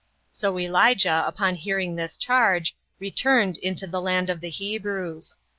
[0.31, 5.37] So Elijah, upon hearing this charge, returned into the land of the Hebrews.